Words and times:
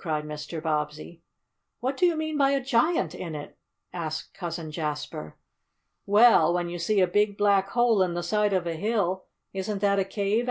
cried 0.00 0.24
Mr. 0.24 0.60
Bobbsey. 0.60 1.22
"What 1.78 1.96
do 1.96 2.06
you 2.06 2.16
mean 2.16 2.36
by 2.36 2.50
a 2.50 2.60
giant 2.60 3.14
in 3.14 3.36
it?" 3.36 3.56
asked 3.92 4.34
Cousin 4.34 4.72
Jasper. 4.72 5.38
"Well, 6.06 6.52
when 6.52 6.68
you 6.68 6.76
see 6.80 6.98
a 7.00 7.06
big 7.06 7.38
black 7.38 7.68
hole 7.68 8.02
in 8.02 8.14
the 8.14 8.22
side 8.24 8.52
of 8.52 8.66
a 8.66 8.74
hill, 8.74 9.26
isn't 9.52 9.78
that 9.82 10.00
a 10.00 10.04
cave?" 10.04 10.44